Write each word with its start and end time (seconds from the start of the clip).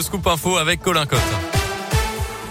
Scoop 0.00 0.28
Info 0.28 0.56
avec 0.58 0.80
Colin 0.80 1.06
Cotte. 1.06 1.57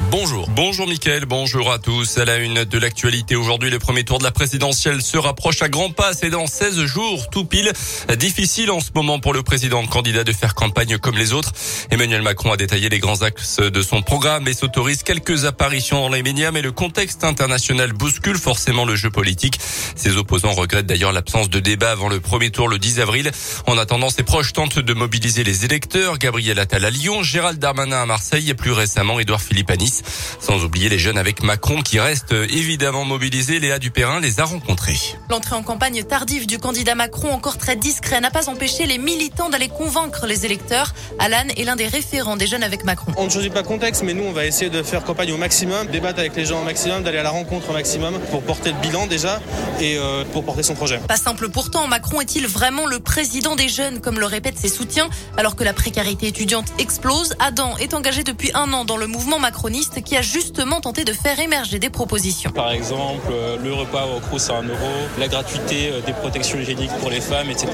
Bonjour. 0.10 0.48
Bonjour 0.50 0.88
Mickaël, 0.88 1.26
bonjour 1.26 1.72
à 1.72 1.80
tous. 1.80 2.18
À 2.18 2.26
la 2.26 2.38
une 2.38 2.64
de 2.64 2.78
l'actualité 2.78 3.36
aujourd'hui, 3.36 3.70
le 3.70 3.80
premier 3.80 4.04
tour 4.04 4.20
de 4.20 4.24
la 4.24 4.32
présidentielle 4.32 5.02
se 5.02 5.18
rapproche 5.18 5.62
à 5.62 5.70
grands 5.70 5.92
pas. 5.92 6.14
C'est 6.14 6.30
dans 6.30 6.48
16 6.48 6.86
jours, 6.86 7.30
tout 7.30 7.44
pile. 7.44 7.74
Difficile 8.18 8.72
en 8.72 8.80
ce 8.80 8.92
moment 8.96 9.20
pour 9.20 9.34
le 9.34 9.44
président 9.44 9.86
candidat 9.86 10.24
de 10.24 10.32
faire 10.32 10.56
campagne 10.56 10.98
comme 10.98 11.18
les 11.18 11.34
autres. 11.34 11.52
Emmanuel 11.92 12.22
Macron 12.22 12.54
a 12.54 12.58
détaillé 12.58 12.88
les 12.88 13.00
grands 13.00 13.22
axes 13.22 13.58
de 13.60 13.82
son 13.82 14.02
programme 14.02 14.48
et 14.48 14.54
s'autorise 14.54 15.04
quelques 15.04 15.44
apparitions 15.44 16.00
dans 16.00 16.10
les 16.10 16.24
médias, 16.24 16.52
mais 16.52 16.62
le 16.62 16.72
contexte 16.72 17.26
international 17.26 17.92
bouscule 17.92 18.38
forcément 18.38 18.86
le 18.86 18.96
jeu 18.96 19.10
politique. 19.10 19.60
Ses 19.96 20.16
opposants 20.16 20.54
regrettent 20.54 20.86
d'ailleurs 20.86 21.12
l'absence 21.12 21.50
de 21.50 21.60
débat 21.60 21.92
avant 21.92 22.08
le 22.08 22.22
premier 22.22 22.50
tour 22.50 22.70
le 22.70 22.80
10 22.80 23.02
avril. 23.02 23.32
En 23.66 23.78
attendant, 23.78 24.10
ses 24.10 24.24
proches 24.24 24.54
tentent 24.54 24.80
de 24.80 24.94
mobiliser 24.94 25.44
les 25.44 25.66
électeurs. 25.66 26.18
Gabriel 26.18 26.60
Attal 26.60 26.86
à 26.86 26.92
Lyon, 26.92 27.24
Gérald 27.24 27.60
Darmanin 27.60 28.02
à 28.02 28.06
Marseille 28.06 28.50
et 28.50 28.54
plus 28.54 28.72
récemment 28.72 29.20
Édouard 29.20 29.42
Philippe 29.42 29.70
à. 29.72 29.97
Sans 30.40 30.64
oublier 30.64 30.90
les 30.90 31.00
jeunes 31.00 31.18
avec 31.18 31.44
Macron 31.44 31.82
qui 31.82 32.00
restent 32.00 32.34
évidemment 32.34 33.06
mobilisés. 33.06 33.60
Léa 33.60 33.80
Dupérin 33.80 34.20
les 34.20 34.40
a 34.40 34.46
rencontrés. 34.46 34.98
L'entrée 35.30 35.56
en 35.56 35.64
campagne 35.64 36.04
tardive 36.04 36.48
du 36.48 36.58
candidat 36.58 36.96
Macron, 36.96 37.32
encore 37.32 37.58
très 37.58 37.76
discret, 37.76 38.20
n'a 38.22 38.32
pas 38.32 38.50
empêché 38.50 38.86
les 38.86 38.98
militants 38.98 39.50
d'aller 39.50 39.70
convaincre 39.70 40.26
les 40.26 40.46
électeurs. 40.46 40.94
Alan 41.20 41.48
est 41.56 41.64
l'un 41.64 41.76
des 41.76 41.88
référents 41.88 42.38
des 42.38 42.48
jeunes 42.48 42.64
avec 42.64 42.84
Macron. 42.84 43.12
On 43.18 43.26
ne 43.26 43.30
choisit 43.30 43.54
pas 43.54 43.62
le 43.62 43.68
contexte, 43.68 44.04
mais 44.04 44.14
nous, 44.14 44.24
on 44.24 44.32
va 44.32 44.46
essayer 44.46 44.70
de 44.70 44.84
faire 44.84 45.04
campagne 45.04 45.32
au 45.32 45.38
maximum, 45.38 45.88
débattre 45.88 46.20
avec 46.20 46.36
les 46.36 46.46
gens 46.46 46.62
au 46.62 46.64
maximum, 46.64 47.04
d'aller 47.04 47.18
à 47.18 47.24
la 47.24 47.30
rencontre 47.30 47.70
au 47.70 47.74
maximum 47.74 48.20
pour 48.32 48.44
porter 48.44 48.72
le 48.72 48.80
bilan 48.80 49.08
déjà 49.08 49.42
et 49.80 49.98
euh, 49.98 50.24
pour 50.32 50.44
porter 50.44 50.64
son 50.64 50.76
projet. 50.76 51.00
Pas 51.08 51.18
simple 51.18 51.50
pourtant, 51.50 51.88
Macron 51.88 52.22
est-il 52.22 52.48
vraiment 52.48 52.86
le 52.86 53.00
président 53.00 53.56
des 53.56 53.70
jeunes, 53.70 54.00
comme 54.00 54.20
le 54.20 54.26
répètent 54.26 54.58
ses 54.58 54.70
soutiens, 54.70 55.10
alors 55.38 55.56
que 55.56 55.64
la 55.64 55.74
précarité 55.74 56.28
étudiante 56.28 56.68
explose 56.80 57.36
Adam 57.40 57.78
est 57.78 57.94
engagé 57.94 58.24
depuis 58.24 58.52
un 58.54 58.72
an 58.74 58.86
dans 58.86 58.98
le 58.98 59.08
mouvement 59.08 59.40
macroniste 59.40 59.87
qui 59.96 60.16
a 60.16 60.22
justement 60.22 60.82
tenté 60.82 61.04
de 61.04 61.14
faire 61.14 61.40
émerger 61.40 61.80
des 61.80 61.90
propositions. 61.90 62.52
Par 62.52 62.72
exemple, 62.72 63.28
euh, 63.32 63.58
le 63.64 63.74
repas 63.74 64.06
au 64.06 64.20
Crous 64.20 64.50
à 64.50 64.58
1 64.58 64.64
euro, 64.64 64.78
la 65.20 65.28
gratuité 65.28 65.90
euh, 65.92 66.02
des 66.02 66.14
protections 66.14 66.60
hygiéniques 66.60 66.92
pour 67.00 67.10
les 67.10 67.22
femmes, 67.22 67.50
etc. 67.50 67.70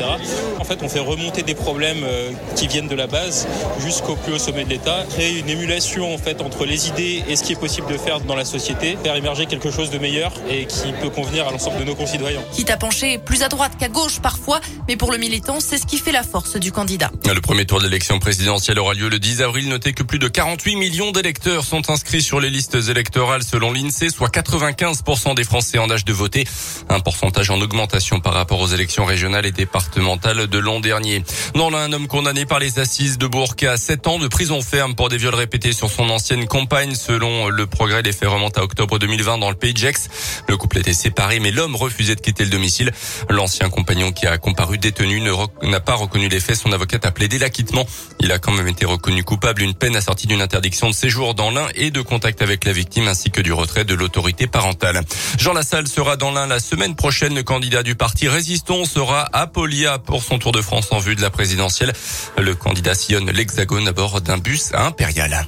En 0.60 0.64
fait, 0.64 0.80
on 0.82 0.90
fait 0.90 1.00
remonter 1.00 1.44
des 1.44 1.56
problèmes 1.56 2.04
euh, 2.04 2.32
qui 2.56 2.68
viennent 2.68 2.88
de 2.88 2.96
la 2.96 3.08
base 3.08 3.48
jusqu'au 3.80 4.16
plus 4.16 4.34
haut 4.34 4.40
sommet 4.40 4.64
de 4.64 4.70
l'État, 4.70 5.06
créer 5.10 5.40
une 5.40 5.50
émulation 5.50 6.14
en 6.14 6.18
fait 6.18 6.42
entre 6.42 6.66
les 6.66 6.88
idées 6.88 7.24
et 7.28 7.36
ce 7.36 7.44
qui 7.44 7.54
est 7.54 7.60
possible 7.60 7.92
de 7.92 7.98
faire 7.98 8.20
dans 8.22 8.36
la 8.36 8.46
société, 8.46 8.98
faire 9.04 9.16
émerger 9.16 9.46
quelque 9.46 9.72
chose 9.72 9.90
de 9.90 9.98
meilleur 9.98 10.32
et 10.50 10.66
qui 10.66 10.92
peut 11.02 11.10
convenir 11.10 11.48
à 11.48 11.52
l'ensemble 11.52 11.80
de 11.80 11.86
nos 11.86 11.96
concitoyens. 11.96 12.42
Quitte 12.54 12.70
à 12.70 12.78
pencher 12.78 13.18
plus 13.18 13.44
à 13.44 13.50
droite 13.50 13.74
qu'à 13.80 13.90
gauche 13.90 14.20
parfois, 14.22 14.60
mais 14.88 14.96
pour 14.96 15.12
le 15.12 15.18
militant, 15.18 15.60
c'est 15.60 15.78
ce 15.78 15.86
qui 15.86 15.98
fait 15.98 16.12
la 16.12 16.24
force 16.24 16.58
du 16.58 16.72
candidat. 16.72 17.12
Le 17.26 17.42
premier 17.42 17.66
tour 17.66 17.80
de 17.80 17.86
l'élection 17.86 18.20
présidentielle 18.20 18.80
aura 18.80 18.94
lieu 18.94 19.10
le 19.10 19.20
10 19.20 19.42
avril. 19.42 19.70
Notez 19.70 19.94
que 19.94 20.04
plus 20.04 20.20
de 20.20 20.28
48 20.28 20.76
millions 20.76 21.12
d'électeurs 21.12 21.64
sont 21.64 21.90
inscrits 21.90 22.03
inscrits 22.04 22.22
sur 22.22 22.42
les 22.42 22.50
listes 22.50 22.76
électorales 22.90 23.44
selon 23.44 23.72
l'INSEE, 23.72 24.10
soit 24.10 24.28
95% 24.28 25.36
des 25.36 25.46
Français 25.46 25.78
en 25.78 25.90
âge 25.90 26.04
de 26.04 26.12
voter. 26.12 26.46
Un 26.90 27.00
pourcentage 27.00 27.50
en 27.50 27.62
augmentation 27.62 28.20
par 28.20 28.34
rapport 28.34 28.60
aux 28.60 28.68
élections 28.68 29.06
régionales 29.06 29.46
et 29.46 29.54
départementales 29.54 30.48
de 30.48 30.58
l'an 30.58 30.82
dernier. 30.82 31.24
Dans 31.56 31.70
l'un, 31.70 31.80
un 31.80 31.94
homme 31.94 32.08
condamné 32.08 32.46
par 32.46 32.60
les 32.60 32.80
assises 32.80 33.18
de 33.18 33.26
Bourg 33.26 33.56
à 33.66 33.78
7 33.78 34.08
ans 34.08 34.20
de 34.20 34.28
prison 34.28 34.62
ferme 34.62 34.96
pour 34.96 35.08
des 35.08 35.18
viols 35.18 35.34
répétés 35.34 35.72
sur 35.72 35.90
son 35.90 36.10
ancienne 36.10 36.46
compagne. 36.46 36.94
Selon 36.94 37.48
le 37.48 37.68
progrès, 37.68 38.02
les 38.02 38.12
faits 38.12 38.28
remontent 38.28 38.60
à 38.60 38.64
octobre 38.66 39.00
2020 39.00 39.38
dans 39.38 39.50
le 39.50 39.56
pays 39.56 39.74
de 39.74 39.78
Gex. 39.78 40.10
Le 40.50 40.58
couple 40.58 40.80
était 40.80 40.94
séparé, 40.94 41.40
mais 41.40 41.52
l'homme 41.52 41.78
refusait 41.78 42.16
de 42.16 42.22
quitter 42.22 42.44
le 42.44 42.50
domicile. 42.50 42.92
L'ancien 43.30 43.70
compagnon 43.70 44.12
qui 44.12 44.28
a 44.28 44.38
comparu 44.38 44.78
détenu 44.78 45.22
n'a 45.62 45.80
pas 45.80 45.96
reconnu 45.96 46.28
les 46.28 46.42
faits. 46.42 46.58
Son 46.58 46.74
avocate 46.74 47.06
a 47.06 47.12
plaidé 47.12 47.40
l'acquittement. 47.40 47.86
Il 48.20 48.32
a 48.34 48.40
quand 48.40 48.52
même 48.52 48.68
été 48.68 48.86
reconnu 48.86 49.24
coupable. 49.24 49.62
Une 49.62 49.74
peine 49.74 49.96
assortie 49.96 50.28
d'une 50.28 50.42
interdiction 50.42 50.90
de 50.90 50.94
séjour 50.94 51.34
dans 51.34 51.50
l'un 51.50 51.68
et 51.76 51.93
de 51.94 52.02
contact 52.02 52.42
avec 52.42 52.66
la 52.66 52.74
victime 52.74 53.08
ainsi 53.08 53.32
que 53.32 53.40
du 53.40 53.54
retrait 53.54 53.86
de 53.86 53.94
l'autorité 53.94 54.48
parentale. 54.48 55.02
Jean 55.38 55.54
Lassalle 55.54 55.88
sera 55.88 56.18
dans 56.18 56.32
l'un 56.32 56.48
la 56.48 56.60
semaine 56.60 56.96
prochaine. 56.96 57.36
Le 57.36 57.44
candidat 57.44 57.84
du 57.84 57.96
parti 57.96 58.28
Résistons 58.28 58.84
sera 58.84 59.30
à 59.32 59.48
Polia 59.48 60.00
pour 60.00 60.24
son 60.24 60.40
tour 60.40 60.52
de 60.52 60.62
France 60.62 60.88
en 60.92 61.00
vue 61.00 61.16
de 61.16 61.22
la 61.22 61.30
présidentielle. 61.30 61.94
Le 62.38 62.56
candidat 62.56 62.96
sillonne 62.96 63.32
l'hexagone 63.32 63.88
à 63.88 63.94
bord 63.94 64.20
d'un 64.20 64.38
bus 64.38 64.72
Impérial. 64.74 65.48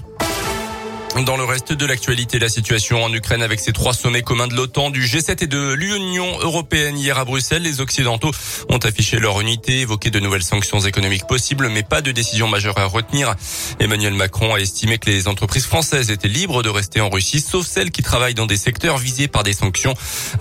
Dans 1.24 1.38
le 1.38 1.46
reste 1.46 1.72
de 1.72 1.86
l'actualité, 1.86 2.40
la 2.40 2.50
situation 2.50 3.02
en 3.02 3.14
Ukraine 3.14 3.42
avec 3.42 3.62
ses 3.62 3.72
trois 3.72 3.94
sommets 3.94 4.22
communs 4.22 4.48
de 4.48 4.54
l'OTAN, 4.54 4.90
du 4.90 5.06
G7 5.06 5.46
et 5.46 5.48
de 5.48 5.72
l'Union 5.72 6.40
européenne 6.42 6.98
hier 6.98 7.18
à 7.18 7.24
Bruxelles, 7.24 7.62
les 7.62 7.80
Occidentaux 7.80 8.32
ont 8.68 8.80
affiché 8.80 9.18
leur 9.18 9.40
unité, 9.40 9.80
évoqué 9.80 10.10
de 10.10 10.20
nouvelles 10.20 10.44
sanctions 10.44 10.82
économiques 10.82 11.26
possibles, 11.26 11.70
mais 11.70 11.84
pas 11.84 12.02
de 12.02 12.12
décision 12.12 12.50
majeure 12.50 12.78
à 12.78 12.84
retenir. 12.84 13.34
Emmanuel 13.80 14.14
Macron 14.14 14.54
a 14.54 14.60
estimé 14.60 14.98
que 14.98 15.10
les 15.10 15.30
entreprises 15.30 15.66
françaises 15.66 16.12
étaient 16.12 16.28
libres 16.28 16.64
de 16.64 16.70
rester 16.70 17.00
en 17.00 17.10
Russie, 17.10 17.40
sauf 17.40 17.66
celles 17.66 17.92
qui 17.92 18.04
travaillent 18.04 18.34
dans 18.34 18.46
des 18.46 18.58
secteurs 18.58 18.98
visés 18.98 19.30
par 19.30 19.44
des 19.44 19.54
sanctions. 19.54 19.94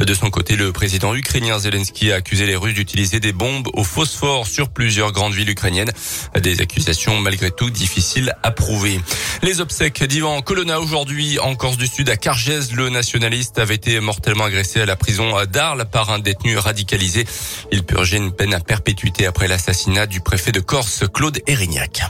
De 0.05 0.13
son 0.13 0.31
côté, 0.31 0.57
le 0.57 0.73
président 0.73 1.15
ukrainien 1.15 1.57
Zelensky 1.57 2.11
a 2.11 2.17
accusé 2.17 2.47
les 2.47 2.57
Russes 2.57 2.75
d'utiliser 2.75 3.21
des 3.21 3.33
bombes 3.33 3.69
au 3.75 3.85
phosphore 3.85 4.49
sur 4.49 4.71
plusieurs 4.71 5.13
grandes 5.13 5.35
villes 5.35 5.51
ukrainiennes. 5.51 5.93
Des 6.41 6.61
accusations 6.61 7.21
malgré 7.21 7.53
tout 7.53 7.71
difficiles 7.71 8.35
à 8.43 8.51
prouver. 8.51 9.01
Les 9.43 9.61
obsèques 9.61 10.03
d'Ivan 10.03 10.43
aujourd'hui 10.73 11.39
en 11.39 11.55
Corse 11.55 11.77
du 11.77 11.87
Sud 11.87 12.09
à 12.09 12.17
Cargès. 12.17 12.73
Le 12.73 12.89
nationaliste 12.89 13.59
avait 13.59 13.75
été 13.75 14.01
mortellement 14.01 14.45
agressé 14.45 14.81
à 14.81 14.87
la 14.87 14.97
prison 14.97 15.33
d'Arles 15.45 15.85
par 15.91 16.11
un 16.11 16.19
détenu 16.19 16.57
radicalisé. 16.57 17.27
Il 17.71 17.83
purgeait 17.85 18.17
une 18.17 18.33
peine 18.33 18.55
à 18.55 18.61
perpétuité 18.61 19.27
après 19.27 19.47
l'assassinat 19.47 20.07
du 20.07 20.21
préfet 20.21 20.53
de 20.53 20.61
Corse, 20.61 21.05
Claude 21.13 21.41
Erignac. 21.47 22.03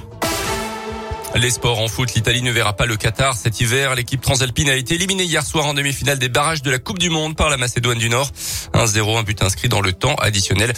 Les 1.37 1.50
sports 1.50 1.81
en 1.81 1.89
foot, 1.89 2.15
l'Italie 2.15 2.43
ne 2.43 2.53
verra 2.53 2.75
pas 2.75 2.87
le 2.87 2.97
Qatar 2.97 3.34
cet 3.37 3.61
hiver. 3.61 3.95
L'équipe 3.97 4.21
transalpine 4.21 4.69
a 4.69 4.77
été 4.77 4.95
éliminée 4.95 5.25
hier 5.25 5.45
soir 5.45 5.67
en 5.67 5.75
demi-finale 5.75 6.19
des 6.19 6.28
barrages 6.28 6.62
de 6.62 6.71
la 6.71 6.78
Coupe 6.78 7.00
du 7.00 7.11
Monde 7.11 7.37
par 7.37 7.50
la 7.50 7.56
Macédoine 7.56 7.99
du 7.99 8.09
Nord. 8.09 8.31
1-0, 8.72 9.19
un 9.19 9.22
but 9.25 9.43
inscrit 9.43 9.69
dans 9.69 9.81
le 9.81 9.93
temps 9.93 10.15
additionnel. 10.15 10.73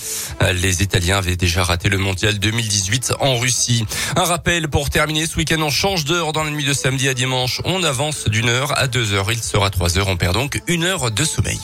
Les 0.55 0.83
Italiens 0.83 1.19
avaient 1.19 1.37
déjà 1.37 1.63
raté 1.63 1.91
le 1.91 1.99
mondial 1.99 2.39
2018 2.39 3.15
en 3.21 3.37
Russie. 3.37 3.85
Un 4.17 4.25
rappel 4.25 4.69
pour 4.69 4.89
terminer 4.89 5.27
ce 5.27 5.37
week-end, 5.37 5.61
on 5.61 5.71
change 5.71 6.07
d'heure 6.07 6.33
dans 6.33 6.43
la 6.43 6.51
nuit 6.51 6.65
de 6.65 6.73
samedi 6.73 7.09
à 7.09 7.15
dimanche. 7.15 7.61
On 7.65 7.83
avance 7.83 8.27
d'une 8.29 8.49
heure 8.49 8.77
à 8.79 8.87
deux 8.87 9.13
heures. 9.13 9.31
Il 9.31 9.43
sera 9.43 9.69
trois 9.69 9.99
heures. 9.99 10.09
On 10.09 10.17
perd 10.17 10.35
donc 10.35 10.63
une 10.69 10.85
heure 10.85 11.11
de 11.11 11.25
sommeil. 11.25 11.61